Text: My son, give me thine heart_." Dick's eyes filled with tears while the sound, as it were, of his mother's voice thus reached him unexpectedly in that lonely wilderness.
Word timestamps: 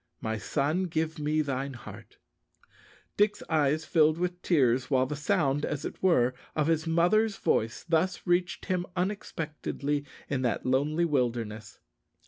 My 0.19 0.39
son, 0.39 0.85
give 0.85 1.19
me 1.19 1.43
thine 1.43 1.75
heart_." 1.75 2.17
Dick's 3.17 3.43
eyes 3.51 3.85
filled 3.85 4.17
with 4.17 4.41
tears 4.41 4.89
while 4.89 5.05
the 5.05 5.15
sound, 5.15 5.63
as 5.63 5.85
it 5.85 6.01
were, 6.01 6.33
of 6.55 6.65
his 6.65 6.87
mother's 6.87 7.37
voice 7.37 7.83
thus 7.87 8.25
reached 8.25 8.65
him 8.65 8.87
unexpectedly 8.95 10.03
in 10.27 10.41
that 10.41 10.65
lonely 10.65 11.05
wilderness. 11.05 11.77